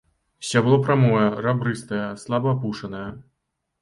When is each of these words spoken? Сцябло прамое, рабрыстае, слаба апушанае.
Сцябло 0.47 0.77
прамое, 0.87 1.27
рабрыстае, 1.47 2.03
слаба 2.25 2.55
апушанае. 2.57 3.07